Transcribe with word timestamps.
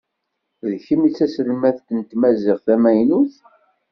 D 0.69 0.73
kemm 0.85 1.01
i 1.07 1.09
d 1.11 1.15
taselmadt 1.17 1.87
n 1.97 1.99
tmaziɣt 2.09 2.61
tamaynut? 2.65 3.33